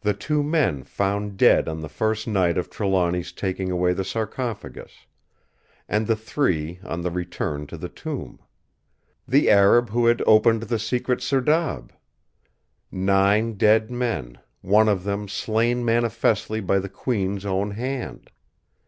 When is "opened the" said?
10.26-10.80